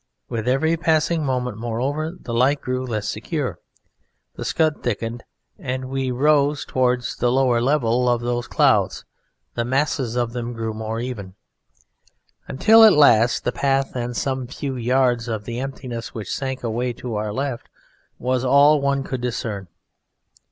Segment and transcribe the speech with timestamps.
[0.29, 3.59] With every passing moment, moreover, the light grew less secure,
[4.33, 5.23] the scud thickened,
[5.59, 9.05] and as we rose towards the lower level of those clouds
[9.53, 11.35] the mass of them grew more even,
[12.47, 16.93] until at last the path and some few yards of the emptiness which sank away
[16.93, 17.69] to our left
[18.17, 19.67] was all one could discern.